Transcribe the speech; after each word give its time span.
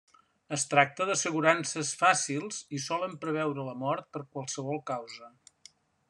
Es 0.55 0.63
tracta 0.69 1.05
d'assegurances 1.09 1.91
fàcils 1.99 2.61
i 2.77 2.81
solen 2.85 3.13
preveure 3.25 3.67
la 3.67 3.75
mort 3.83 4.09
per 4.17 4.23
qualsevol 4.37 4.81
causa. 4.93 5.29